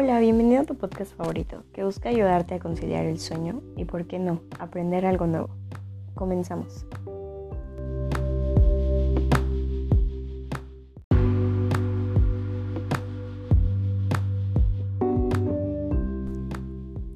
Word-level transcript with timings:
Hola, 0.00 0.20
bienvenido 0.20 0.60
a 0.60 0.64
tu 0.64 0.76
podcast 0.76 1.12
favorito, 1.16 1.64
que 1.72 1.82
busca 1.82 2.08
ayudarte 2.08 2.54
a 2.54 2.60
conciliar 2.60 3.04
el 3.04 3.18
sueño 3.18 3.62
y, 3.76 3.84
por 3.84 4.06
qué 4.06 4.20
no, 4.20 4.42
aprender 4.60 5.04
algo 5.04 5.26
nuevo. 5.26 5.48
Comenzamos. 6.14 6.86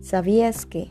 ¿Sabías 0.01 0.67
que 0.67 0.91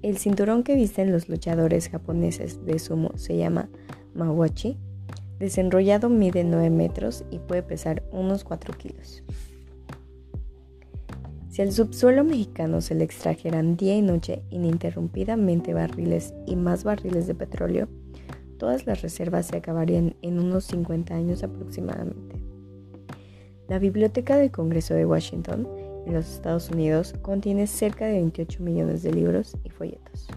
el 0.00 0.16
cinturón 0.16 0.62
que 0.62 0.74
visten 0.74 1.12
los 1.12 1.28
luchadores 1.28 1.90
japoneses 1.90 2.64
de 2.64 2.78
sumo 2.78 3.10
se 3.16 3.36
llama 3.36 3.68
mawachi? 4.14 4.78
Desenrollado 5.38 6.08
mide 6.08 6.44
9 6.44 6.70
metros 6.70 7.26
y 7.30 7.40
puede 7.40 7.62
pesar 7.62 8.02
unos 8.10 8.42
4 8.42 8.72
kilos. 8.78 9.22
Si 11.56 11.62
al 11.62 11.72
subsuelo 11.72 12.22
mexicano 12.22 12.82
se 12.82 12.94
le 12.94 13.04
extrajeran 13.04 13.78
día 13.78 13.96
y 13.96 14.02
noche 14.02 14.42
ininterrumpidamente 14.50 15.72
barriles 15.72 16.34
y 16.44 16.54
más 16.54 16.84
barriles 16.84 17.26
de 17.26 17.34
petróleo, 17.34 17.88
todas 18.58 18.86
las 18.86 19.00
reservas 19.00 19.46
se 19.46 19.56
acabarían 19.56 20.16
en 20.20 20.38
unos 20.38 20.64
50 20.64 21.14
años 21.14 21.42
aproximadamente. 21.42 22.36
La 23.68 23.78
Biblioteca 23.78 24.36
del 24.36 24.50
Congreso 24.50 24.92
de 24.92 25.06
Washington, 25.06 25.66
en 26.04 26.12
los 26.12 26.30
Estados 26.30 26.68
Unidos, 26.68 27.14
contiene 27.22 27.66
cerca 27.66 28.04
de 28.04 28.18
28 28.18 28.62
millones 28.62 29.02
de 29.02 29.14
libros 29.14 29.56
y 29.64 29.70
folletos. 29.70 30.28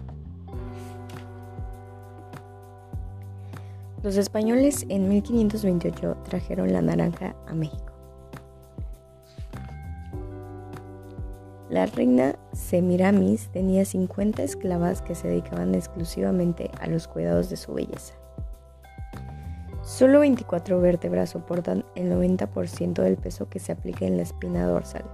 Los 4.02 4.16
españoles 4.16 4.86
en 4.88 5.06
1528 5.10 6.16
trajeron 6.30 6.72
la 6.72 6.80
naranja 6.80 7.36
a 7.46 7.52
México. 7.52 7.89
La 11.70 11.86
reina 11.86 12.34
Semiramis 12.52 13.48
tenía 13.52 13.84
50 13.84 14.42
esclavas 14.42 15.02
que 15.02 15.14
se 15.14 15.28
dedicaban 15.28 15.76
exclusivamente 15.76 16.68
a 16.80 16.88
los 16.88 17.06
cuidados 17.06 17.48
de 17.48 17.56
su 17.56 17.72
belleza. 17.72 18.14
Solo 19.84 20.18
24 20.18 20.80
vértebras 20.80 21.30
soportan 21.30 21.84
el 21.94 22.10
90% 22.10 23.02
del 23.02 23.16
peso 23.16 23.48
que 23.48 23.60
se 23.60 23.70
aplica 23.70 24.04
en 24.04 24.16
la 24.16 24.24
espina 24.24 24.66
dorsal. 24.66 25.04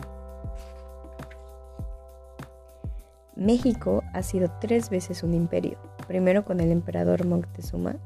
México 3.36 4.02
ha 4.14 4.22
sido 4.22 4.50
tres 4.58 4.88
veces 4.88 5.22
un 5.22 5.34
imperio, 5.34 5.76
primero 6.08 6.46
con 6.46 6.60
el 6.60 6.72
emperador 6.72 7.26
Moctezuma, 7.26 7.96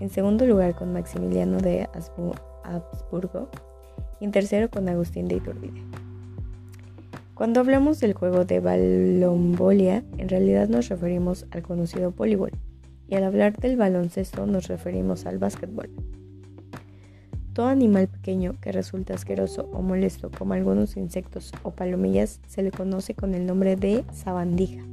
en 0.00 0.10
segundo 0.10 0.46
lugar 0.46 0.74
con 0.74 0.92
Maximiliano 0.92 1.58
de 1.58 1.88
Habsburgo 2.64 3.48
y 4.18 4.24
en 4.24 4.32
tercero 4.32 4.68
con 4.68 4.88
Agustín 4.88 5.28
de 5.28 5.36
Iturbide. 5.36 5.99
Cuando 7.40 7.60
hablamos 7.60 8.00
del 8.00 8.12
juego 8.12 8.44
de 8.44 8.60
balonbolia, 8.60 10.04
en 10.18 10.28
realidad 10.28 10.68
nos 10.68 10.90
referimos 10.90 11.46
al 11.52 11.62
conocido 11.62 12.12
voleibol, 12.12 12.50
y 13.08 13.14
al 13.14 13.24
hablar 13.24 13.56
del 13.56 13.78
baloncesto 13.78 14.44
nos 14.44 14.68
referimos 14.68 15.24
al 15.24 15.38
básquetbol. 15.38 15.88
Todo 17.54 17.68
animal 17.68 18.08
pequeño 18.08 18.56
que 18.60 18.72
resulta 18.72 19.14
asqueroso 19.14 19.70
o 19.72 19.80
molesto, 19.80 20.30
como 20.30 20.52
algunos 20.52 20.98
insectos 20.98 21.50
o 21.62 21.70
palomillas, 21.70 22.42
se 22.46 22.62
le 22.62 22.70
conoce 22.72 23.14
con 23.14 23.34
el 23.34 23.46
nombre 23.46 23.74
de 23.74 24.04
sabandija. 24.12 24.84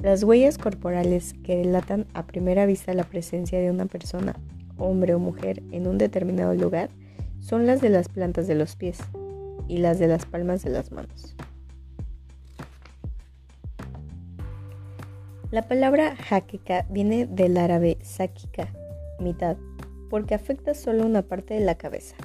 Las 0.00 0.22
huellas 0.22 0.58
corporales 0.58 1.34
que 1.42 1.56
delatan 1.56 2.06
a 2.14 2.24
primera 2.24 2.66
vista 2.66 2.94
la 2.94 3.02
presencia 3.02 3.58
de 3.58 3.72
una 3.72 3.86
persona, 3.86 4.36
hombre 4.78 5.12
o 5.12 5.18
mujer, 5.18 5.60
en 5.72 5.88
un 5.88 5.98
determinado 5.98 6.54
lugar 6.54 6.88
son 7.46 7.64
las 7.64 7.80
de 7.80 7.90
las 7.90 8.08
plantas 8.08 8.48
de 8.48 8.56
los 8.56 8.74
pies 8.74 8.98
y 9.68 9.78
las 9.78 10.00
de 10.00 10.08
las 10.08 10.26
palmas 10.26 10.64
de 10.64 10.70
las 10.70 10.90
manos. 10.90 11.36
La 15.52 15.62
palabra 15.68 16.16
jaqueca 16.16 16.86
viene 16.90 17.26
del 17.26 17.56
árabe 17.56 17.98
sakika, 18.02 18.72
mitad, 19.20 19.56
porque 20.10 20.34
afecta 20.34 20.74
solo 20.74 21.06
una 21.06 21.22
parte 21.22 21.54
de 21.54 21.60
la 21.60 21.76
cabeza. 21.76 22.16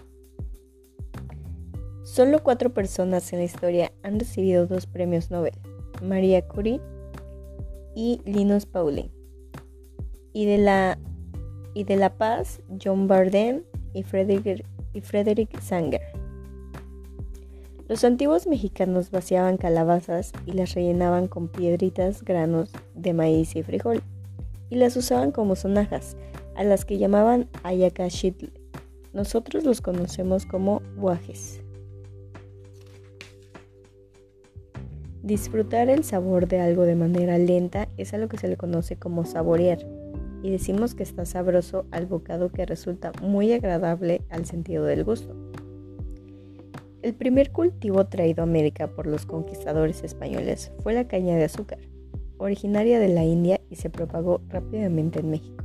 Solo 2.04 2.42
cuatro 2.42 2.74
personas 2.74 3.32
en 3.32 3.40
la 3.40 3.46
historia 3.46 3.92
han 4.02 4.20
recibido 4.20 4.66
dos 4.66 4.88
premios 4.88 5.30
Nobel, 5.30 5.54
María 6.02 6.48
Curie 6.48 6.82
y 7.96 8.22
Linus 8.26 8.66
Pauling. 8.66 9.12
Y 10.34 10.46
de 10.48 10.58
la, 10.58 10.98
y 11.76 11.84
de 11.84 11.96
la 11.96 12.18
Paz, 12.18 12.62
John 12.84 13.08
Bardem 13.08 13.64
y 13.94 14.02
Frederick, 14.02 14.66
y 14.94 15.02
Frederick 15.02 15.60
Sanger. 15.62 16.02
Los 17.88 18.06
antiguos 18.06 18.48
mexicanos 18.48 19.12
vaciaban 19.12 19.58
calabazas 19.58 20.32
y 20.46 20.54
las 20.54 20.74
rellenaban 20.76 21.28
con 21.28 21.50
piedritas, 21.50 22.24
granos 22.24 22.72
de 22.96 23.14
maíz 23.14 23.56
y 23.56 23.64
frijol, 23.64 24.02
y 24.70 24.76
las 24.76 24.96
usaban 24.96 25.32
como 25.32 25.56
sonajas, 25.58 26.16
a 26.56 26.64
las 26.64 26.86
que 26.86 26.98
llamaban 26.98 27.50
ayacashitl. 27.64 28.48
Nosotros 29.14 29.66
los 29.66 29.82
conocemos 29.82 30.46
como 30.46 30.82
guajes. 30.96 31.60
Disfrutar 35.22 35.90
el 35.90 36.04
sabor 36.04 36.48
de 36.48 36.62
algo 36.62 36.84
de 36.84 36.96
manera 36.96 37.38
lenta 37.38 37.90
es 37.98 38.14
a 38.14 38.18
lo 38.18 38.28
que 38.28 38.38
se 38.38 38.48
le 38.48 38.58
conoce 38.58 38.96
como 38.96 39.26
saborear, 39.26 39.86
y 40.44 40.52
decimos 40.52 40.96
que 40.96 41.04
está 41.04 41.26
sabroso 41.26 41.86
al 41.92 42.06
bocado 42.06 42.52
que 42.52 42.66
resulta 42.66 43.12
muy 43.22 43.52
agradable 43.54 44.22
al 44.30 44.46
sentido 44.46 44.86
del 44.86 45.04
gusto. 45.04 45.36
El 47.02 47.16
primer 47.16 47.52
cultivo 47.52 48.06
traído 48.06 48.42
a 48.42 48.44
América 48.44 48.88
por 48.88 49.08
los 49.08 49.26
conquistadores 49.26 50.04
españoles 50.04 50.72
fue 50.84 50.94
la 50.94 51.08
caña 51.08 51.36
de 51.36 51.46
azúcar, 51.46 51.80
originaria 52.38 53.00
de 53.00 53.10
la 53.10 53.24
India 53.24 53.60
y 53.70 53.78
se 53.78 53.90
propagó 53.90 54.42
rápidamente 54.50 55.20
en 55.20 55.32
México. 55.32 55.64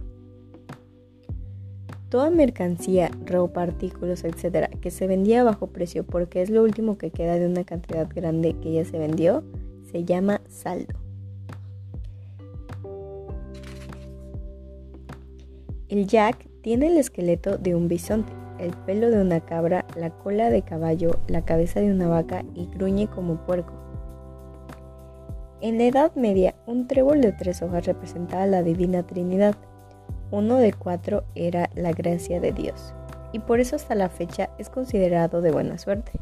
Toda 2.09 2.31
mercancía, 2.31 3.11
ropa, 3.27 3.63
artículos, 3.63 4.25
etc., 4.25 4.71
que 4.81 4.91
se 4.91 5.07
vendía 5.07 5.41
a 5.41 5.45
bajo 5.45 5.67
precio 5.67 6.05
porque 6.05 6.41
es 6.41 6.51
lo 6.51 6.63
último 6.63 6.97
que 6.97 7.11
queda 7.11 7.35
de 7.35 7.47
una 7.47 7.65
cantidad 7.65 8.09
grande 8.09 8.55
que 8.63 8.73
ya 8.73 8.85
se 8.85 8.99
vendió, 8.99 9.43
se 9.91 10.05
llama 10.05 10.41
saldo. 10.49 11.06
El 15.97 16.07
jack 16.07 16.47
tiene 16.61 16.89
el 16.89 16.99
esqueleto 16.99 17.57
de 17.57 17.75
un 17.75 17.89
bisonte, 17.89 18.31
el 18.59 18.73
pelo 18.85 19.11
de 19.11 19.19
una 19.19 19.41
cabra, 19.41 19.87
la 19.97 20.11
cola 20.11 20.51
de 20.51 20.61
caballo, 20.61 21.21
la 21.27 21.43
cabeza 21.47 21.81
de 21.81 21.91
una 21.91 22.07
vaca 22.07 22.45
y 22.55 22.67
gruñe 22.67 23.07
como 23.07 23.37
puerco. 23.47 23.73
En 25.63 25.79
la 25.79 25.85
Edad 25.85 26.15
Media, 26.15 26.55
un 26.67 26.87
trébol 26.87 27.23
de 27.23 27.33
tres 27.33 27.63
hojas 27.63 27.87
representaba 27.87 28.45
la 28.45 28.63
Divina 28.63 29.07
Trinidad, 29.07 29.55
uno 30.31 30.57
de 30.57 30.75
cuatro 30.75 31.25
era 31.35 31.71
la 31.75 31.93
gracia 31.93 32.41
de 32.41 32.53
Dios, 32.53 32.93
y 33.33 33.39
por 33.39 33.61
eso 33.61 33.77
hasta 33.77 33.95
la 33.95 34.11
fecha 34.11 34.51
es 34.59 34.69
considerado 34.69 35.41
de 35.41 35.51
buena 35.51 35.79
suerte. 35.79 36.13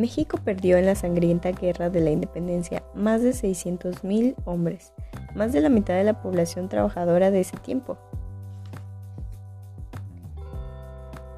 México 0.00 0.38
perdió 0.42 0.78
en 0.78 0.86
la 0.86 0.94
sangrienta 0.94 1.52
guerra 1.52 1.90
de 1.90 2.00
la 2.00 2.10
independencia 2.10 2.82
más 2.94 3.22
de 3.22 3.30
600.000 3.30 4.34
hombres, 4.44 4.92
más 5.34 5.52
de 5.52 5.60
la 5.60 5.68
mitad 5.68 5.94
de 5.94 6.04
la 6.04 6.22
población 6.22 6.68
trabajadora 6.68 7.30
de 7.30 7.40
ese 7.40 7.56
tiempo. 7.58 7.98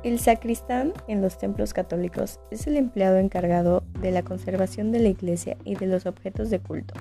El 0.02 0.18
sacristán 0.18 0.92
en 1.06 1.22
los 1.22 1.38
templos 1.38 1.72
católicos 1.72 2.40
es 2.50 2.66
el 2.66 2.76
empleado 2.76 3.18
encargado 3.18 3.84
de 4.00 4.10
la 4.10 4.22
conservación 4.22 4.90
de 4.90 4.98
la 4.98 5.08
iglesia 5.08 5.56
y 5.64 5.76
de 5.76 5.86
los 5.86 6.06
objetos 6.06 6.50
de 6.50 6.58
culto. 6.58 6.94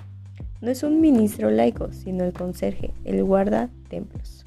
No 0.60 0.70
es 0.70 0.84
un 0.84 1.00
ministro 1.00 1.50
laico, 1.50 1.92
sino 1.92 2.22
el 2.22 2.32
conserje, 2.32 2.92
el 3.04 3.24
guarda 3.24 3.70
templos. 3.88 4.46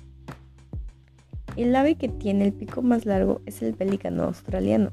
El 1.57 1.75
ave 1.75 1.95
que 1.95 2.07
tiene 2.07 2.45
el 2.45 2.53
pico 2.53 2.81
más 2.81 3.05
largo 3.05 3.41
es 3.45 3.61
el 3.61 3.73
pelícano 3.73 4.23
australiano. 4.23 4.91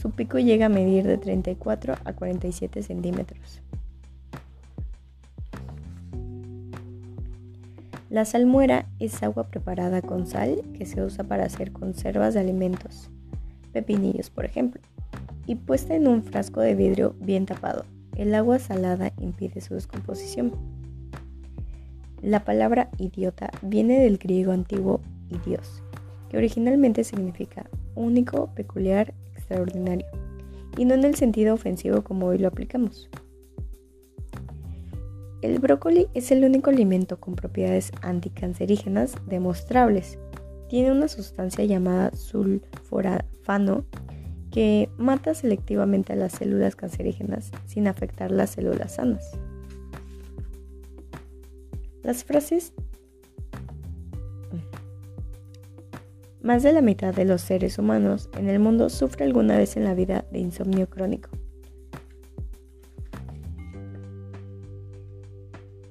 Su 0.00 0.12
pico 0.12 0.38
llega 0.38 0.66
a 0.66 0.70
medir 0.70 1.06
de 1.06 1.18
34 1.18 1.94
a 2.04 2.12
47 2.14 2.82
centímetros. 2.82 3.60
La 8.08 8.24
salmuera 8.24 8.86
es 8.98 9.22
agua 9.22 9.48
preparada 9.48 10.00
con 10.00 10.26
sal 10.26 10.62
que 10.72 10.86
se 10.86 11.02
usa 11.02 11.24
para 11.24 11.44
hacer 11.44 11.72
conservas 11.72 12.32
de 12.32 12.40
alimentos, 12.40 13.10
pepinillos 13.74 14.30
por 14.30 14.46
ejemplo, 14.46 14.80
y 15.46 15.56
puesta 15.56 15.94
en 15.94 16.08
un 16.08 16.22
frasco 16.22 16.62
de 16.62 16.74
vidrio 16.74 17.14
bien 17.20 17.44
tapado. 17.44 17.84
El 18.16 18.34
agua 18.34 18.58
salada 18.58 19.12
impide 19.20 19.60
su 19.60 19.74
descomposición. 19.74 20.52
La 22.22 22.46
palabra 22.46 22.88
idiota 22.96 23.50
viene 23.60 24.00
del 24.00 24.16
griego 24.16 24.52
antiguo 24.52 25.02
idios, 25.28 25.82
que 26.30 26.38
originalmente 26.38 27.04
significa 27.04 27.66
único, 27.94 28.46
peculiar, 28.54 29.12
extraordinario, 29.50 30.06
y 30.76 30.84
no 30.84 30.94
en 30.94 31.04
el 31.04 31.16
sentido 31.16 31.54
ofensivo 31.54 32.02
como 32.02 32.26
hoy 32.26 32.38
lo 32.38 32.48
aplicamos. 32.48 33.10
El 35.42 35.58
brócoli 35.58 36.08
es 36.14 36.30
el 36.30 36.44
único 36.44 36.70
alimento 36.70 37.18
con 37.18 37.34
propiedades 37.34 37.92
anticancerígenas 38.02 39.14
demostrables, 39.26 40.18
tiene 40.68 40.92
una 40.92 41.08
sustancia 41.08 41.64
llamada 41.64 42.14
sulforafano 42.14 43.84
que 44.52 44.88
mata 44.98 45.34
selectivamente 45.34 46.12
a 46.12 46.16
las 46.16 46.32
células 46.32 46.76
cancerígenas 46.76 47.50
sin 47.66 47.88
afectar 47.88 48.30
las 48.30 48.50
células 48.50 48.94
sanas. 48.94 49.24
Las 52.02 52.24
frases 52.24 52.72
Más 56.42 56.62
de 56.62 56.72
la 56.72 56.80
mitad 56.80 57.14
de 57.14 57.26
los 57.26 57.42
seres 57.42 57.78
humanos 57.78 58.30
en 58.38 58.48
el 58.48 58.58
mundo 58.58 58.88
sufre 58.88 59.26
alguna 59.26 59.58
vez 59.58 59.76
en 59.76 59.84
la 59.84 59.94
vida 59.94 60.24
de 60.32 60.38
insomnio 60.38 60.88
crónico. 60.88 61.28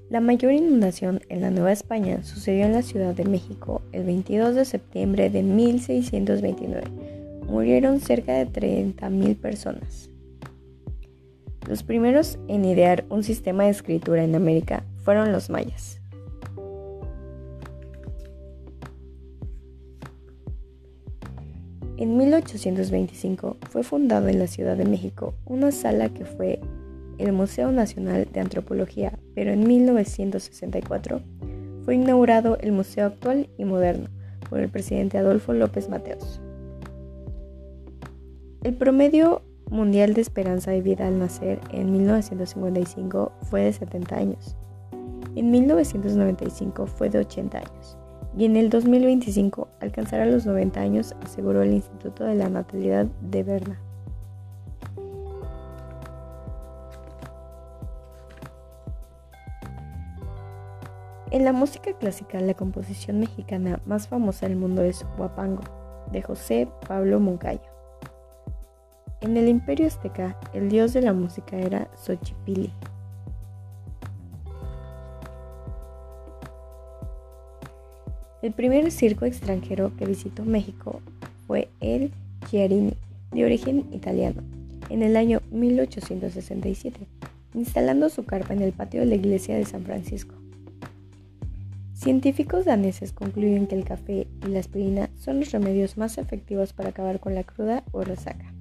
La 0.10 0.22
mayor 0.22 0.54
inundación 0.54 1.22
en 1.30 1.42
la 1.42 1.51
Nueva 1.51 1.72
España 1.72 2.24
sucedió 2.24 2.66
en 2.66 2.74
la 2.74 2.81
Ciudad 2.81 3.13
de 3.13 3.25
México 3.25 3.84
el 3.92 4.06
22 4.06 4.56
de 4.56 4.66
septiembre 4.66 5.30
de 5.30 5.44
1629. 5.44 6.84
Murieron 7.48 8.00
cerca 8.00 8.34
de 8.34 8.48
30.000 8.48 9.38
personas. 9.38 10.10
Los 11.68 11.84
primeros 11.84 12.40
en 12.48 12.66
idear 12.66 13.06
un 13.10 13.24
sistema 13.24 13.66
de 13.66 13.69
escritura 13.69 14.24
en 14.24 14.34
América 14.34 14.84
fueron 15.04 15.31
los 15.31 15.52
mayas. 15.52 15.99
En 22.00 22.16
1825 22.16 23.57
fue 23.69 23.84
fundado 23.84 24.30
en 24.30 24.40
la 24.40 24.48
Ciudad 24.48 24.78
de 24.78 24.86
México 24.86 25.34
una 25.46 25.74
sala 25.74 26.07
que 26.07 26.24
fue 26.24 26.62
el 27.18 27.34
Museo 27.34 27.74
Nacional 27.74 28.25
de 28.31 28.40
Antropología, 28.40 29.19
pero 29.36 29.51
en 29.51 29.68
1964 29.68 31.19
fue 31.84 31.96
inaugurado 31.96 32.57
el 32.62 32.72
Museo 32.72 33.07
Actual 33.07 33.50
y 33.57 33.66
Moderno 33.66 34.07
por 34.50 34.62
el 34.62 34.69
presidente 34.69 35.18
Adolfo 35.18 35.51
López 35.51 35.90
Mateos. 35.90 36.40
El 38.63 38.75
promedio 38.75 39.42
mundial 39.69 40.13
de 40.13 40.22
esperanza 40.22 40.72
de 40.72 40.81
vida 40.81 41.06
al 41.06 41.19
nacer 41.19 41.60
en 41.74 41.92
1955 41.92 43.34
fue 43.42 43.63
de 43.63 43.74
70 43.74 44.16
años. 44.16 44.56
En 45.36 45.52
1995 45.52 46.88
fue 46.88 47.10
de 47.10 47.19
80 47.19 47.57
años 47.57 47.99
y 48.38 48.46
en 48.46 48.56
el 48.56 48.70
2025 48.70 49.68
alcanzará 49.80 50.26
los 50.26 50.46
90 50.46 50.80
años, 50.80 51.16
aseguró 51.24 51.62
el 51.62 51.74
Instituto 51.74 52.24
de 52.24 52.36
la 52.36 52.50
Natalidad 52.50 53.06
de 53.22 53.44
Berna. 53.44 53.80
En 61.31 61.46
la 61.46 61.54
música 61.54 61.94
clásica, 61.94 62.40
la 62.42 62.56
composición 62.56 63.20
mexicana 63.20 63.80
más 63.86 64.08
famosa 64.08 64.48
del 64.48 64.58
mundo 64.58 64.81
es 64.81 65.06
Huapango, 65.16 65.62
de 66.12 66.24
José 66.24 66.68
Pablo 66.88 67.20
Moncayo. 67.20 67.62
En 69.22 69.38
el 69.38 69.48
imperio 69.48 69.86
azteca, 69.86 70.40
el 70.54 70.70
dios 70.70 70.94
de 70.94 71.02
la 71.02 71.14
música 71.14 71.58
era 71.58 71.88
Xochipilli. 71.96 72.74
El 78.50 78.56
primer 78.56 78.92
circo 78.92 79.25
extranjero 79.25 79.96
que 79.96 80.07
visitó 80.07 80.44
México 80.44 81.01
fue 81.46 81.69
el 81.81 82.10
Chiarini, 82.50 82.94
de 83.31 83.46
origen 83.46 83.86
italiano, 83.92 84.42
en 84.90 85.04
el 85.04 85.18
año 85.18 85.44
1867, 85.51 87.00
instalando 87.54 88.10
su 88.10 88.25
carpa 88.25 88.56
en 88.56 88.63
el 88.63 88.72
patio 88.72 89.01
de 89.01 89.06
la 89.06 89.13
iglesia 89.13 89.56
de 89.56 89.66
San 89.66 89.84
Francisco. 89.84 90.34
Científicos 91.94 92.66
daneses 92.66 93.12
concluyen 93.12 93.68
que 93.68 93.75
el 93.75 93.86
café 93.86 94.25
y 94.44 94.48
la 94.48 94.62
aspirina 94.62 95.12
son 95.19 95.40
los 95.42 95.52
remedios 95.52 95.95
más 96.00 96.18
efectivos 96.18 96.74
para 96.74 96.90
acabar 96.90 97.19
con 97.19 97.36
la 97.36 97.44
cruda 97.44 97.84
o 97.92 98.02
resaca. 98.02 98.52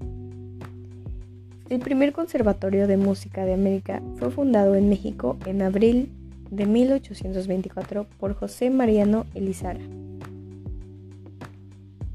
El 1.71 1.81
primer 1.81 2.13
conservatorio 2.13 2.87
de 2.89 2.99
música 2.99 3.47
de 3.47 3.55
América 3.55 4.03
fue 4.17 4.31
fundado 4.31 4.75
en 4.75 4.91
México 4.91 5.39
en 5.47 5.63
abril 5.63 6.11
de 6.51 6.67
1824 6.67 8.07
por 8.19 8.35
José 8.35 8.71
Mariano 8.71 9.27
Elizara. 9.35 9.81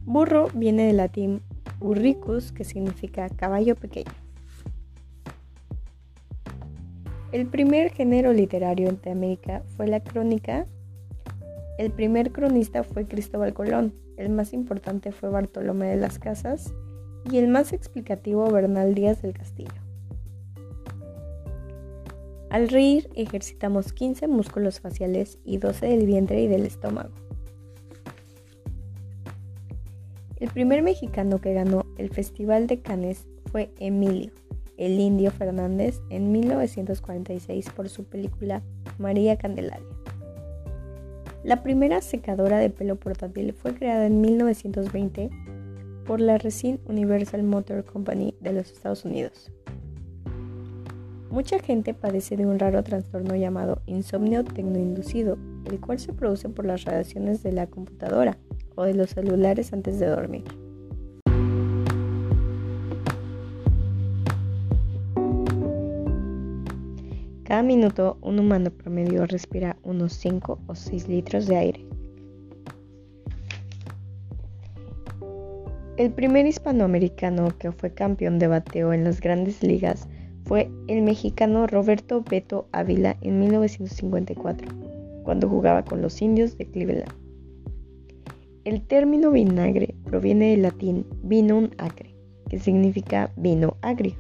Burro 0.05 0.47
viene 0.53 0.87
del 0.87 0.97
latín 0.97 1.41
burricus, 1.79 2.51
que 2.51 2.63
significa 2.63 3.29
caballo 3.29 3.75
pequeño. 3.75 4.11
El 7.31 7.47
primer 7.47 7.91
género 7.91 8.31
literario 8.31 8.89
en 8.89 9.11
América 9.11 9.63
fue 9.75 9.87
la 9.87 10.01
crónica. 10.01 10.67
El 11.79 11.91
primer 11.91 12.31
cronista 12.31 12.83
fue 12.83 13.07
Cristóbal 13.07 13.53
Colón, 13.53 13.93
el 14.17 14.29
más 14.29 14.53
importante 14.53 15.11
fue 15.11 15.29
Bartolomé 15.29 15.87
de 15.87 15.97
las 15.97 16.19
Casas 16.19 16.73
y 17.31 17.37
el 17.37 17.47
más 17.47 17.73
explicativo 17.73 18.49
Bernal 18.51 18.93
Díaz 18.93 19.21
del 19.21 19.33
Castillo. 19.33 19.82
Al 22.53 22.69
reír 22.69 23.09
ejercitamos 23.15 23.93
15 23.93 24.27
músculos 24.27 24.79
faciales 24.79 25.39
y 25.43 25.57
12 25.57 25.87
del 25.87 26.05
vientre 26.05 26.39
y 26.39 26.47
del 26.47 26.67
estómago. 26.67 27.09
El 30.39 30.51
primer 30.51 30.83
mexicano 30.83 31.41
que 31.41 31.55
ganó 31.55 31.87
el 31.97 32.11
Festival 32.11 32.67
de 32.67 32.79
Cannes 32.79 33.25
fue 33.51 33.71
Emilio, 33.79 34.31
el 34.77 34.99
indio 34.99 35.31
Fernández, 35.31 35.99
en 36.11 36.31
1946 36.31 37.71
por 37.71 37.89
su 37.89 38.03
película 38.03 38.61
María 38.99 39.35
Candelaria. 39.35 39.87
La 41.43 41.63
primera 41.63 42.03
secadora 42.03 42.59
de 42.59 42.69
pelo 42.69 42.97
portátil 42.97 43.53
fue 43.53 43.73
creada 43.73 44.05
en 44.05 44.21
1920 44.21 45.31
por 46.05 46.21
la 46.21 46.37
Resin 46.37 46.79
Universal 46.85 47.41
Motor 47.41 47.83
Company 47.83 48.35
de 48.41 48.53
los 48.53 48.71
Estados 48.71 49.05
Unidos. 49.05 49.51
Mucha 51.33 51.57
gente 51.57 51.95
padece 51.95 52.37
de 52.37 52.45
un 52.45 52.59
raro 52.59 52.83
trastorno 52.83 53.35
llamado 53.35 53.81
insomnio 53.87 54.43
tecnoinducido, 54.43 55.39
el 55.65 55.79
cual 55.79 55.97
se 55.97 56.13
produce 56.13 56.47
por 56.47 56.63
las 56.63 56.83
radiaciones 56.83 57.41
de 57.41 57.51
la 57.51 57.65
computadora 57.65 58.37
o 58.75 58.83
de 58.83 58.93
los 58.93 59.09
celulares 59.09 59.73
antes 59.73 59.99
de 59.99 60.05
dormir. 60.05 60.43
Cada 67.45 67.63
minuto 67.63 68.19
un 68.21 68.37
humano 68.37 68.69
promedio 68.69 69.25
respira 69.25 69.75
unos 69.81 70.13
5 70.13 70.59
o 70.67 70.75
6 70.75 71.07
litros 71.07 71.47
de 71.47 71.55
aire. 71.55 71.87
El 75.97 76.11
primer 76.11 76.45
hispanoamericano 76.45 77.57
que 77.57 77.71
fue 77.71 77.91
campeón 77.91 78.37
de 78.37 78.45
bateo 78.45 78.93
en 78.93 79.03
las 79.03 79.19
grandes 79.19 79.63
ligas 79.63 80.07
fue 80.53 80.69
el 80.85 81.01
mexicano 81.01 81.65
Roberto 81.65 82.21
Beto 82.21 82.67
Ávila 82.73 83.17
en 83.21 83.39
1954, 83.39 84.67
cuando 85.23 85.49
jugaba 85.49 85.83
con 85.83 86.03
los 86.03 86.21
indios 86.21 86.55
de 86.59 86.67
Cleveland. 86.67 87.11
El 88.63 88.85
término 88.85 89.31
vinagre 89.31 89.95
proviene 90.03 90.51
del 90.51 90.61
latín 90.61 91.07
vinum 91.23 91.71
acre, 91.79 92.15
que 92.51 92.59
significa 92.59 93.31
vino 93.35 93.77
agrio. 93.81 94.13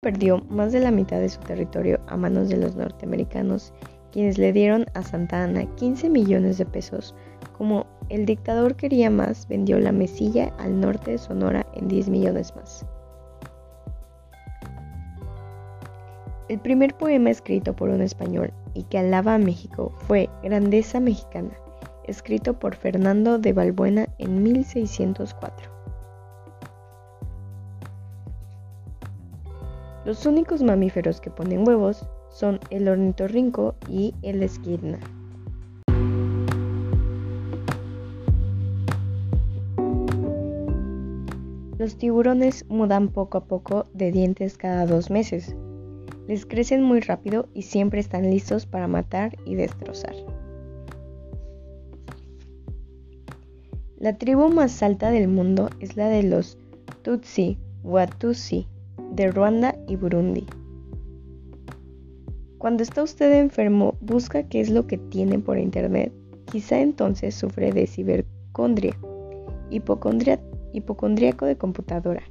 Perdió 0.00 0.38
más 0.48 0.72
de 0.72 0.80
la 0.80 0.90
mitad 0.90 1.20
de 1.20 1.28
su 1.28 1.40
territorio 1.40 2.00
a 2.06 2.16
manos 2.16 2.48
de 2.48 2.56
los 2.56 2.76
norteamericanos, 2.76 3.74
quienes 4.10 4.38
le 4.38 4.54
dieron 4.54 4.86
a 4.94 5.02
Santa 5.02 5.44
Ana 5.44 5.66
15 5.74 6.08
millones 6.08 6.56
de 6.56 6.64
pesos. 6.64 7.14
Como 7.58 7.84
el 8.08 8.24
dictador 8.24 8.74
quería 8.74 9.10
más, 9.10 9.46
vendió 9.48 9.78
la 9.78 9.92
mesilla 9.92 10.46
al 10.58 10.80
norte 10.80 11.10
de 11.10 11.18
Sonora 11.18 11.66
en 11.74 11.88
10 11.88 12.08
millones 12.08 12.56
más. 12.56 12.86
El 16.48 16.58
primer 16.60 16.94
poema 16.94 17.28
escrito 17.28 17.76
por 17.76 17.90
un 17.90 18.00
español 18.00 18.54
y 18.72 18.84
que 18.84 18.96
alaba 18.96 19.34
a 19.34 19.38
México 19.38 19.92
fue 20.06 20.30
Grandeza 20.42 20.98
Mexicana, 20.98 21.52
escrito 22.04 22.58
por 22.58 22.74
Fernando 22.74 23.38
de 23.38 23.52
Balbuena 23.52 24.08
en 24.16 24.42
1604. 24.42 25.70
Los 30.06 30.24
únicos 30.24 30.62
mamíferos 30.62 31.20
que 31.20 31.30
ponen 31.30 31.68
huevos 31.68 32.08
son 32.30 32.60
el 32.70 32.88
ornitorrinco 32.88 33.74
y 33.86 34.14
el 34.22 34.42
esquirna. 34.42 34.98
Los 41.76 41.98
tiburones 41.98 42.64
mudan 42.70 43.08
poco 43.08 43.36
a 43.36 43.44
poco 43.44 43.84
de 43.92 44.10
dientes 44.12 44.56
cada 44.56 44.86
dos 44.86 45.10
meses, 45.10 45.54
les 46.28 46.46
crecen 46.46 46.82
muy 46.82 47.00
rápido 47.00 47.48
y 47.54 47.62
siempre 47.62 47.98
están 47.98 48.30
listos 48.30 48.66
para 48.66 48.86
matar 48.86 49.36
y 49.46 49.56
destrozar. 49.56 50.14
La 53.98 54.16
tribu 54.16 54.48
más 54.48 54.80
alta 54.82 55.10
del 55.10 55.26
mundo 55.26 55.70
es 55.80 55.96
la 55.96 56.08
de 56.08 56.22
los 56.22 56.56
Tutsi 57.02 57.58
Watusi 57.82 58.68
de 59.12 59.32
Ruanda 59.32 59.74
y 59.88 59.96
Burundi. 59.96 60.46
Cuando 62.58 62.82
está 62.82 63.02
usted 63.02 63.32
enfermo, 63.32 63.96
busca 64.00 64.42
qué 64.42 64.60
es 64.60 64.68
lo 64.68 64.86
que 64.86 64.98
tiene 64.98 65.38
por 65.38 65.58
internet. 65.58 66.12
quizá 66.44 66.80
entonces 66.80 67.34
sufre 67.34 67.72
de 67.72 67.86
cibercondria, 67.86 68.96
hipocondríaco 69.70 71.46
de 71.46 71.56
computadora. 71.56 72.22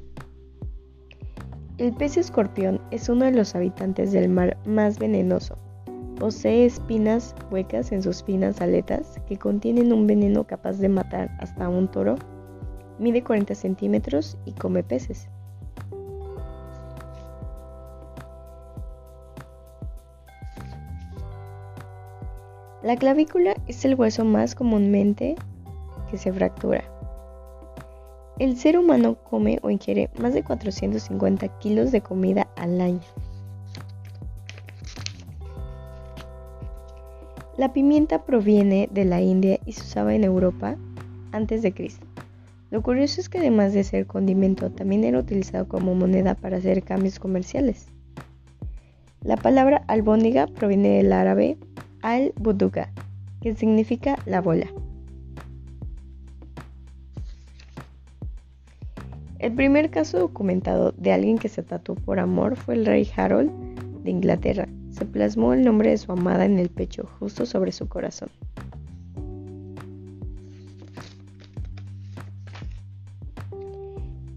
El 1.78 1.94
pez 1.94 2.18
escorpión 2.18 2.82
es 2.90 3.08
uno 3.08 3.26
de 3.26 3.34
los 3.34 3.54
habitantes 3.54 4.12
del 4.12 4.30
mar 4.30 4.58
más 4.66 4.98
venenoso. 4.98 5.60
Posee 6.20 6.66
espinas 6.66 7.36
huecas 7.52 7.92
en 7.92 8.02
sus 8.02 8.24
finas 8.24 8.62
aletas 8.62 9.22
que 9.28 9.38
contienen 9.38 9.94
un 9.94 10.08
veneno 10.08 10.44
capaz 10.44 10.80
de 10.80 10.90
matar 10.90 11.30
hasta 11.40 11.70
un 11.70 11.88
toro. 11.88 12.16
Mide 12.98 13.24
40 13.24 13.54
centímetros 13.54 14.40
y 14.46 14.54
come 14.54 14.82
peces. 14.82 15.30
La 22.82 22.96
clavícula 22.96 23.56
es 23.68 23.86
el 23.86 23.94
hueso 23.94 24.26
más 24.26 24.56
comúnmente 24.56 25.36
que 26.10 26.18
se 26.18 26.34
fractura. 26.34 26.97
El 28.40 28.56
ser 28.56 28.78
humano 28.78 29.16
come 29.24 29.58
o 29.64 29.72
ingiere 29.72 30.12
más 30.20 30.34
de 30.36 30.44
450 30.44 31.48
kilos 31.60 31.92
de 31.92 32.02
comida 32.02 32.48
al 32.56 32.80
año. 32.82 33.02
La 37.58 37.74
pimienta 37.74 38.24
proviene 38.24 38.88
de 38.92 39.06
la 39.06 39.22
India 39.22 39.60
y 39.66 39.74
se 39.74 39.82
usaba 39.82 40.14
en 40.14 40.24
Europa 40.24 40.76
antes 41.32 41.64
de 41.64 41.74
Cristo. 41.74 42.06
Lo 42.70 42.84
curioso 42.84 43.20
es 43.20 43.30
que 43.30 43.40
además 43.40 43.74
de 43.74 43.84
ser 43.84 44.06
condimento, 44.06 44.70
también 44.70 45.04
era 45.04 45.18
utilizado 45.18 45.68
como 45.68 45.96
moneda 45.96 46.36
para 46.36 46.58
hacer 46.58 46.84
cambios 46.84 47.18
comerciales. 47.18 47.88
La 49.24 49.38
palabra 49.38 49.84
albóndiga 49.88 50.46
proviene 50.46 50.98
del 50.98 51.12
árabe 51.12 51.58
al-buduga, 52.04 52.92
que 53.42 53.56
significa 53.56 54.20
la 54.28 54.42
bola. 54.42 54.68
El 59.40 59.54
primer 59.54 59.92
caso 59.92 60.18
documentado 60.18 60.94
de 60.98 61.14
alguien 61.14 61.38
que 61.38 61.48
se 61.48 61.62
tatuó 61.62 61.94
por 61.94 62.20
amor 62.20 62.56
fue 62.56 62.74
el 62.74 62.88
rey 62.88 63.08
Harold 63.16 63.52
de 64.04 64.10
Inglaterra. 64.10 64.68
Se 64.90 65.06
plasmó 65.06 65.54
el 65.54 65.64
nombre 65.64 65.92
de 65.92 65.98
su 65.98 66.12
amada 66.12 66.46
en 66.46 66.58
el 66.58 66.70
pecho, 66.70 67.08
justo 67.20 67.46
sobre 67.46 67.72
su 67.72 67.88
corazón. 67.88 68.30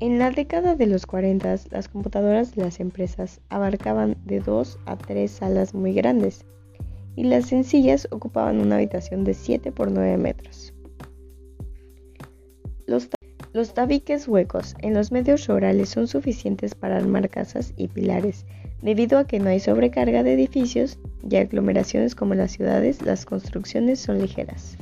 En 0.01 0.19
la 0.19 0.31
década 0.31 0.77
de 0.77 0.87
los 0.87 1.07
40, 1.07 1.57
las 1.71 1.89
computadoras 1.89 2.55
de 2.55 2.63
las 2.63 2.81
empresas 2.81 3.41
abarcaban 3.49 4.17
de 4.25 4.41
2 4.41 4.79
a 4.85 4.97
3 4.97 5.31
salas 5.31 5.75
muy 5.75 5.95
grandes 5.95 6.45
y 7.17 7.25
las 7.25 7.47
sencillas 7.47 8.07
ocupaban 8.11 8.61
una 8.61 8.77
habitación 8.77 9.25
de 9.25 9.35
7 9.35 9.73
por 9.73 9.91
9 9.91 10.17
metros. 10.19 10.75
Tabiques 13.75 14.29
huecos 14.29 14.75
en 14.81 14.95
los 14.95 15.13
medios 15.13 15.47
rurales 15.47 15.89
son 15.89 16.07
suficientes 16.07 16.75
para 16.75 16.97
armar 16.97 17.29
casas 17.29 17.73
y 17.77 17.89
pilares, 17.89 18.47
debido 18.83 19.19
a 19.19 19.27
que 19.27 19.39
no 19.39 19.51
hay 19.51 19.61
sobrecarga 19.61 20.23
de 20.23 20.35
edificios 20.35 20.99
y 21.29 21.37
aglomeraciones 21.37 22.15
como 22.15 22.35
las 22.35 22.53
ciudades, 22.53 23.03
las 23.03 23.27
construcciones 23.27 24.01
son 24.01 24.21
ligeras. 24.21 24.77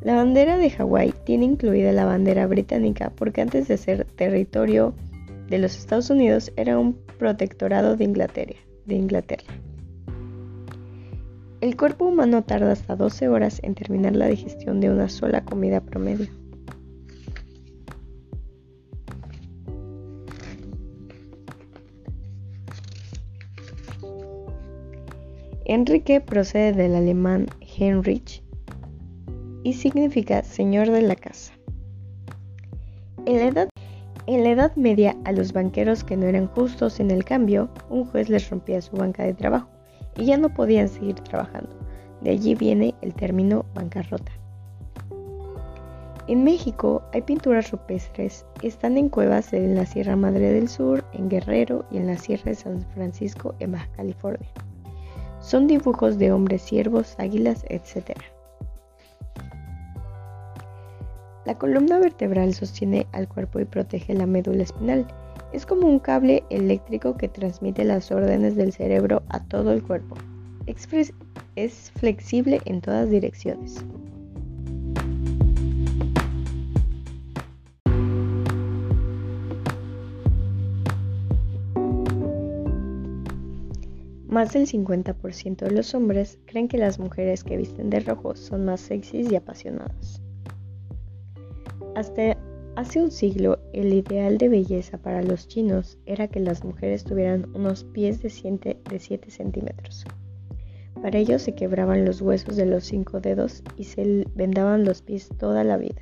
La 0.00 0.14
bandera 0.14 0.56
de 0.56 0.70
Hawái 0.70 1.12
tiene 1.24 1.44
incluida 1.44 1.92
la 1.92 2.04
bandera 2.04 2.46
británica 2.46 3.12
porque 3.16 3.40
antes 3.40 3.66
de 3.66 3.76
ser 3.76 4.04
territorio 4.04 4.94
de 5.48 5.58
los 5.58 5.76
Estados 5.76 6.08
Unidos 6.10 6.52
era 6.56 6.78
un 6.78 6.94
protectorado 7.18 7.96
de 7.96 8.04
Inglaterra. 8.04 8.54
De 8.86 8.94
Inglaterra. 8.94 9.52
El 11.60 11.76
cuerpo 11.76 12.04
humano 12.04 12.44
tarda 12.44 12.70
hasta 12.70 12.94
12 12.94 13.28
horas 13.28 13.60
en 13.64 13.74
terminar 13.74 14.14
la 14.14 14.28
digestión 14.28 14.80
de 14.80 14.90
una 14.90 15.08
sola 15.08 15.44
comida 15.44 15.80
promedio. 15.80 16.28
Enrique 25.64 26.20
procede 26.20 26.72
del 26.72 26.94
alemán 26.94 27.46
Heinrich 27.60 28.40
y 29.64 29.72
significa 29.72 30.44
señor 30.44 30.90
de 30.92 31.02
la 31.02 31.16
casa. 31.16 31.52
En 33.26 33.36
la 33.38 33.46
edad 33.46 33.68
en 34.28 34.44
la 34.44 34.50
Edad 34.50 34.76
Media, 34.76 35.16
a 35.24 35.32
los 35.32 35.54
banqueros 35.54 36.04
que 36.04 36.16
no 36.16 36.26
eran 36.26 36.48
justos 36.48 37.00
en 37.00 37.10
el 37.10 37.24
cambio, 37.24 37.70
un 37.88 38.04
juez 38.04 38.28
les 38.28 38.48
rompía 38.50 38.80
su 38.82 38.94
banca 38.94 39.24
de 39.24 39.32
trabajo 39.32 39.77
y 40.18 40.26
ya 40.26 40.36
no 40.36 40.52
podían 40.52 40.88
seguir 40.88 41.14
trabajando. 41.14 41.70
De 42.20 42.30
allí 42.30 42.54
viene 42.54 42.94
el 43.00 43.14
término 43.14 43.64
bancarrota. 43.74 44.32
En 46.26 46.44
México 46.44 47.02
hay 47.14 47.22
pinturas 47.22 47.70
rupestres, 47.70 48.44
están 48.62 48.98
en 48.98 49.08
cuevas 49.08 49.54
en 49.54 49.74
la 49.74 49.86
Sierra 49.86 50.14
Madre 50.14 50.52
del 50.52 50.68
Sur, 50.68 51.02
en 51.14 51.30
Guerrero 51.30 51.86
y 51.90 51.96
en 51.96 52.06
la 52.06 52.18
Sierra 52.18 52.50
de 52.50 52.54
San 52.54 52.82
Francisco, 52.92 53.54
en 53.60 53.72
Baja 53.72 53.88
California. 53.96 54.46
Son 55.40 55.66
dibujos 55.66 56.18
de 56.18 56.30
hombres 56.30 56.60
ciervos, 56.60 57.14
águilas, 57.18 57.64
etc. 57.70 58.18
La 61.46 61.56
columna 61.56 61.98
vertebral 61.98 62.52
sostiene 62.52 63.06
al 63.12 63.26
cuerpo 63.26 63.60
y 63.60 63.64
protege 63.64 64.12
la 64.12 64.26
médula 64.26 64.64
espinal. 64.64 65.06
Es 65.52 65.64
como 65.64 65.86
un 65.86 65.98
cable 65.98 66.44
eléctrico 66.50 67.16
que 67.16 67.28
transmite 67.28 67.82
las 67.84 68.12
órdenes 68.12 68.54
del 68.54 68.72
cerebro 68.72 69.22
a 69.28 69.42
todo 69.44 69.72
el 69.72 69.82
cuerpo. 69.82 70.16
Es 71.56 71.90
flexible 71.92 72.60
en 72.66 72.82
todas 72.82 73.08
direcciones. 73.08 73.82
Más 84.28 84.52
del 84.52 84.66
50% 84.66 85.56
de 85.56 85.70
los 85.70 85.94
hombres 85.94 86.38
creen 86.44 86.68
que 86.68 86.76
las 86.76 86.98
mujeres 86.98 87.42
que 87.42 87.56
visten 87.56 87.88
de 87.88 88.00
rojo 88.00 88.36
son 88.36 88.66
más 88.66 88.82
sexys 88.82 89.32
y 89.32 89.36
apasionadas. 89.36 90.22
Hasta 91.96 92.36
hace 92.78 93.00
un 93.02 93.10
siglo, 93.10 93.58
el 93.72 93.92
ideal 93.92 94.38
de 94.38 94.48
belleza 94.48 94.98
para 94.98 95.20
los 95.20 95.48
chinos 95.48 95.98
era 96.06 96.28
que 96.28 96.38
las 96.38 96.62
mujeres 96.64 97.02
tuvieran 97.02 97.50
unos 97.52 97.82
pies 97.82 98.22
de 98.22 98.30
7, 98.30 99.30
centímetros. 99.30 100.04
Para 101.02 101.18
ello 101.18 101.40
se 101.40 101.56
quebraban 101.56 102.04
los 102.04 102.20
huesos 102.20 102.54
de 102.54 102.66
los 102.66 102.84
cinco 102.84 103.20
dedos 103.20 103.64
y 103.76 103.82
se 103.82 104.24
vendaban 104.36 104.84
los 104.84 105.02
pies 105.02 105.28
toda 105.38 105.64
la 105.64 105.76
vida. 105.76 106.00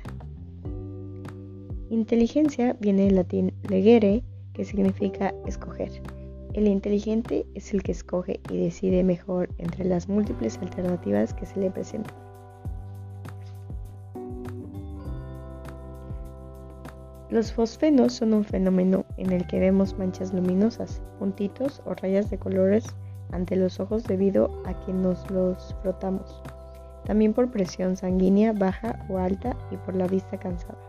Inteligencia 1.89 2.77
viene 2.79 3.05
del 3.05 3.15
latín 3.15 3.53
legere, 3.67 4.23
que 4.53 4.63
significa 4.63 5.33
escoger. 5.47 5.91
El 6.53 6.67
inteligente 6.67 7.47
es 7.55 7.73
el 7.73 7.81
que 7.81 7.91
escoge 7.91 8.39
y 8.51 8.57
decide 8.57 9.03
mejor 9.03 9.49
entre 9.57 9.83
las 9.83 10.07
múltiples 10.07 10.59
alternativas 10.59 11.33
que 11.33 11.47
se 11.47 11.59
le 11.59 11.71
presentan. 11.71 12.26
Los 17.37 17.53
fosfenos 17.53 18.13
son 18.13 18.33
un 18.33 18.43
fenómeno 18.43 19.05
en 19.17 19.31
el 19.31 19.45
que 19.45 19.59
vemos 19.59 19.95
manchas 19.99 20.33
luminosas, 20.33 21.03
puntitos 21.19 21.83
o 21.85 21.93
rayas 21.93 22.31
de 22.31 22.39
colores 22.39 22.83
ante 23.31 23.55
los 23.55 23.79
ojos 23.79 24.05
debido 24.05 24.49
a 24.65 24.73
que 24.83 24.91
nos 24.91 25.29
los 25.29 25.75
frotamos, 25.83 26.41
también 27.05 27.35
por 27.35 27.51
presión 27.51 27.95
sanguínea 27.95 28.53
baja 28.53 29.05
o 29.07 29.19
alta 29.19 29.55
y 29.69 29.77
por 29.77 29.95
la 29.95 30.07
vista 30.07 30.39
cansada. 30.39 30.79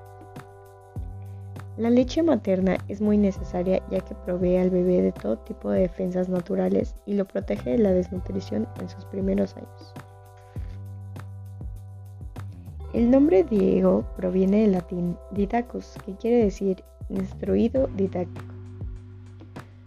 La 1.77 1.91
leche 1.91 2.23
materna 2.23 2.79
es 2.89 3.03
muy 3.03 3.19
necesaria 3.19 3.83
ya 3.91 4.01
que 4.01 4.15
provee 4.15 4.57
al 4.57 4.71
bebé 4.71 5.03
de 5.03 5.13
todo 5.13 5.37
tipo 5.41 5.71
de 5.71 5.81
defensas 5.81 6.31
naturales 6.31 6.97
y 7.05 7.13
lo 7.13 7.27
protege 7.27 7.73
de 7.73 7.79
la 7.79 7.93
desnutrición 7.93 8.67
en 8.81 8.89
sus 8.89 9.05
primeros 9.05 9.55
años. 9.55 9.93
El 12.99 13.13
nombre 13.13 13.45
Diego 13.45 14.05
proviene 14.17 14.63
del 14.63 14.73
latín 14.73 15.17
didacus, 15.31 15.95
que 16.05 16.17
quiere 16.17 16.43
decir 16.43 16.83
instruido 17.09 17.89
didáctico. 17.97 18.53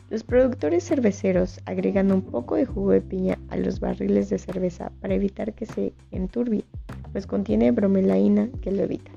Los 0.10 0.24
productores 0.24 0.86
cerveceros 0.86 1.60
agregan 1.66 2.10
un 2.14 2.22
poco 2.22 2.56
de 2.56 2.66
jugo 2.66 2.92
de 2.92 3.02
piña 3.02 3.38
a 3.50 3.58
los 3.58 3.82
barriles 3.82 4.30
de 4.30 4.38
cerveza 4.38 4.94
para 5.02 5.14
evitar 5.14 5.54
que 5.54 5.66
se 5.66 5.94
enturbie, 6.12 6.64
pues 7.12 7.28
contiene 7.28 7.72
bromelaína 7.72 8.48
que 8.62 8.72
lo 8.72 8.84
evita. 8.84 9.12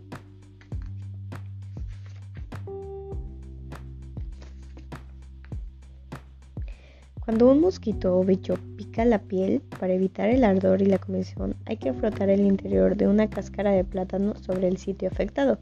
Cuando 7.24 7.48
un 7.48 7.60
mosquito 7.60 8.18
o 8.18 8.24
bicho 8.24 8.56
la 9.02 9.18
piel, 9.18 9.60
para 9.80 9.94
evitar 9.94 10.28
el 10.28 10.44
ardor 10.44 10.82
y 10.82 10.86
la 10.86 10.98
comezón, 10.98 11.56
hay 11.66 11.78
que 11.78 11.92
frotar 11.92 12.30
el 12.30 12.42
interior 12.42 12.96
de 12.96 13.08
una 13.08 13.28
cáscara 13.28 13.72
de 13.72 13.84
plátano 13.84 14.36
sobre 14.36 14.68
el 14.68 14.76
sitio 14.76 15.08
afectado. 15.08 15.58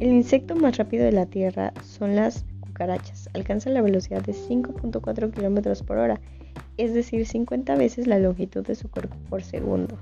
El 0.00 0.08
insecto 0.08 0.56
más 0.56 0.76
rápido 0.76 1.04
de 1.04 1.12
la 1.12 1.26
Tierra 1.26 1.72
son 1.84 2.16
las 2.16 2.44
cucarachas. 2.60 3.28
Alcanzan 3.34 3.74
la 3.74 3.82
velocidad 3.82 4.22
de 4.22 4.32
5.4 4.32 5.30
km 5.30 5.84
por 5.84 5.98
hora 5.98 6.20
es 6.78 6.94
decir, 6.94 7.26
50 7.26 7.74
veces 7.74 8.06
la 8.06 8.18
longitud 8.18 8.64
de 8.64 8.76
su 8.76 8.88
cuerpo 8.88 9.16
por 9.28 9.42
segundo. 9.42 9.98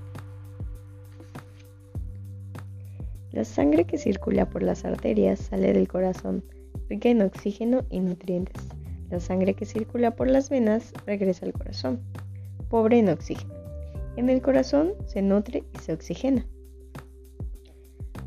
La 3.31 3.43
sangre 3.43 3.85
que 3.85 3.97
circula 3.97 4.49
por 4.49 4.63
las 4.63 4.85
arterias 4.85 5.39
sale 5.39 5.73
del 5.73 5.87
corazón, 5.87 6.43
rica 6.87 7.09
en 7.09 7.21
oxígeno 7.23 7.83
y 7.89 7.99
nutrientes. 7.99 8.63
La 9.09 9.19
sangre 9.19 9.53
que 9.53 9.65
circula 9.65 10.15
por 10.15 10.29
las 10.29 10.49
venas 10.49 10.93
regresa 11.05 11.45
al 11.45 11.53
corazón, 11.53 12.01
pobre 12.69 12.99
en 12.99 13.09
oxígeno. 13.09 13.53
En 14.17 14.29
el 14.29 14.41
corazón 14.41 14.93
se 15.05 15.21
nutre 15.21 15.63
y 15.73 15.79
se 15.79 15.93
oxigena. 15.93 16.45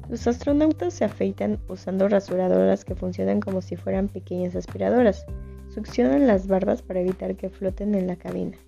Los 0.08 0.26
astronautas 0.26 0.94
se 0.94 1.04
afeitan 1.04 1.60
usando 1.68 2.08
rasuradoras 2.08 2.84
que 2.84 2.94
funcionan 2.94 3.40
como 3.40 3.60
si 3.60 3.76
fueran 3.76 4.08
pequeñas 4.08 4.56
aspiradoras. 4.56 5.24
Succionan 5.68 6.26
las 6.26 6.48
barbas 6.48 6.82
para 6.82 7.00
evitar 7.00 7.36
que 7.36 7.48
floten 7.48 7.94
en 7.94 8.06
la 8.06 8.16
cabina. 8.16 8.58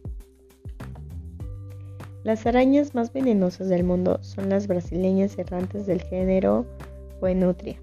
Las 2.22 2.46
arañas 2.46 2.94
más 2.94 3.12
venenosas 3.12 3.68
del 3.68 3.82
mundo 3.82 4.18
son 4.22 4.50
las 4.50 4.68
brasileñas 4.68 5.36
errantes 5.36 5.86
del 5.86 6.00
género 6.02 6.64
Poenutria. 7.18 7.80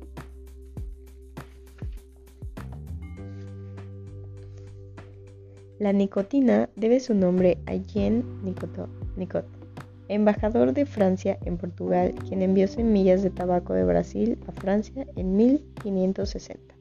La 5.79 5.93
nicotina 5.93 6.69
debe 6.75 6.99
su 6.99 7.13
nombre 7.13 7.57
a 7.65 7.75
Jean 7.75 8.25
Nicot, 8.43 9.45
embajador 10.09 10.73
de 10.73 10.85
Francia 10.85 11.39
en 11.45 11.57
Portugal, 11.57 12.13
quien 12.27 12.41
envió 12.41 12.67
semillas 12.67 13.23
de 13.23 13.29
tabaco 13.29 13.73
de 13.73 13.85
Brasil 13.85 14.37
a 14.47 14.51
Francia 14.51 15.07
en 15.15 15.37
1560. 15.37 16.75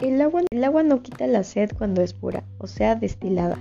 El 0.00 0.20
agua, 0.20 0.42
el 0.50 0.64
agua 0.64 0.82
no 0.82 1.00
quita 1.00 1.28
la 1.28 1.44
sed 1.44 1.70
cuando 1.78 2.02
es 2.02 2.12
pura, 2.12 2.42
o 2.58 2.66
sea, 2.66 2.96
destilada. 2.96 3.56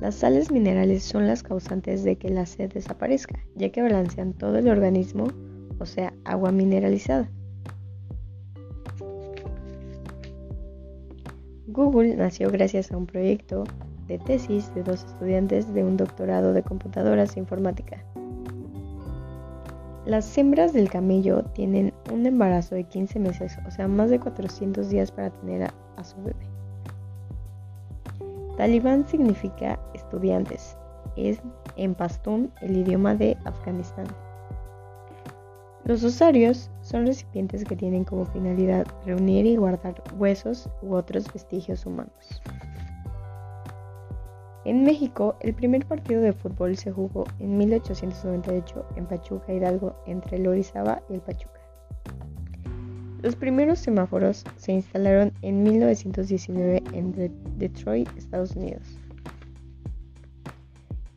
Las 0.00 0.14
sales 0.14 0.50
minerales 0.50 1.02
son 1.02 1.26
las 1.26 1.42
causantes 1.42 2.02
de 2.02 2.16
que 2.16 2.30
la 2.30 2.46
sed 2.46 2.72
desaparezca, 2.72 3.38
ya 3.56 3.68
que 3.68 3.82
balancean 3.82 4.32
todo 4.32 4.56
el 4.56 4.68
organismo, 4.68 5.26
o 5.78 5.84
sea, 5.84 6.14
agua 6.24 6.50
mineralizada. 6.50 7.30
Google 11.76 12.16
nació 12.16 12.50
gracias 12.50 12.90
a 12.90 12.96
un 12.96 13.04
proyecto 13.04 13.64
de 14.08 14.18
tesis 14.18 14.74
de 14.74 14.82
dos 14.82 15.04
estudiantes 15.04 15.74
de 15.74 15.84
un 15.84 15.98
doctorado 15.98 16.54
de 16.54 16.62
computadoras 16.62 17.36
e 17.36 17.40
informática. 17.40 18.02
Las 20.06 20.38
hembras 20.38 20.72
del 20.72 20.88
camello 20.88 21.44
tienen 21.52 21.92
un 22.10 22.24
embarazo 22.24 22.76
de 22.76 22.84
15 22.84 23.18
meses, 23.18 23.58
o 23.66 23.70
sea, 23.70 23.88
más 23.88 24.08
de 24.08 24.18
400 24.18 24.88
días 24.88 25.12
para 25.12 25.28
tener 25.28 25.64
a, 25.64 26.04
su 26.04 26.16
bebé. 26.22 26.46
Talibán 28.56 29.06
significa 29.06 29.78
estudiantes, 29.92 30.78
es 31.16 31.42
en 31.76 31.94
pastún 31.94 32.50
el 32.62 32.78
idioma 32.78 33.14
de 33.14 33.36
Afganistán. 33.44 34.06
Los 35.84 36.02
osarios 36.04 36.70
son 36.86 37.04
recipientes 37.04 37.64
que 37.64 37.74
tienen 37.74 38.04
como 38.04 38.26
finalidad 38.26 38.86
reunir 39.04 39.44
y 39.44 39.56
guardar 39.56 40.00
huesos 40.16 40.70
u 40.82 40.94
otros 40.94 41.26
vestigios 41.32 41.84
humanos. 41.84 42.40
En 44.64 44.84
México, 44.84 45.36
el 45.40 45.52
primer 45.52 45.84
partido 45.84 46.20
de 46.20 46.32
fútbol 46.32 46.76
se 46.76 46.92
jugó 46.92 47.24
en 47.40 47.58
1898 47.58 48.86
en 48.96 49.06
Pachuca 49.06 49.52
Hidalgo 49.52 49.96
entre 50.06 50.36
el 50.36 50.46
Orizaba 50.46 51.02
y 51.10 51.14
el 51.14 51.20
Pachuca. 51.20 51.60
Los 53.22 53.34
primeros 53.34 53.80
semáforos 53.80 54.44
se 54.56 54.72
instalaron 54.72 55.32
en 55.42 55.64
1919 55.64 56.82
en 56.92 57.32
Detroit, 57.58 58.08
Estados 58.16 58.54
Unidos. 58.54 58.96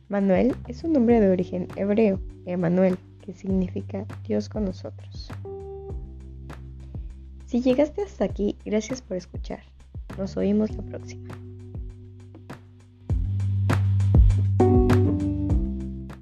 Manuel 0.08 0.56
es 0.66 0.82
un 0.82 0.94
nombre 0.94 1.20
de 1.20 1.30
origen 1.30 1.68
hebreo, 1.76 2.20
Emanuel, 2.46 2.98
que 3.20 3.32
significa 3.32 4.06
Dios 4.26 4.48
con 4.48 4.64
nosotros. 4.64 5.19
Si 7.50 7.60
llegaste 7.60 8.02
hasta 8.02 8.24
aquí, 8.26 8.56
gracias 8.64 9.02
por 9.02 9.16
escuchar. 9.16 9.64
Nos 10.16 10.36
oímos 10.36 10.70
la 10.70 10.82
próxima. 10.84 11.36